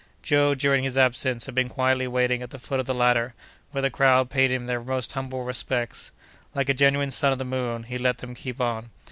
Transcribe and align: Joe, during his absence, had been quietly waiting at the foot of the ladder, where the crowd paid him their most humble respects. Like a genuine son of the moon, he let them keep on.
Joe, 0.23 0.55
during 0.55 0.83
his 0.83 0.97
absence, 0.97 1.45
had 1.45 1.53
been 1.53 1.69
quietly 1.69 2.07
waiting 2.07 2.41
at 2.41 2.49
the 2.49 2.57
foot 2.57 2.79
of 2.79 2.87
the 2.87 2.93
ladder, 2.95 3.35
where 3.69 3.83
the 3.83 3.91
crowd 3.91 4.31
paid 4.31 4.49
him 4.51 4.65
their 4.65 4.81
most 4.81 5.11
humble 5.11 5.43
respects. 5.43 6.09
Like 6.55 6.69
a 6.69 6.73
genuine 6.73 7.11
son 7.11 7.31
of 7.33 7.37
the 7.37 7.45
moon, 7.45 7.83
he 7.83 7.99
let 7.99 8.17
them 8.17 8.33
keep 8.33 8.59
on. 8.59 8.89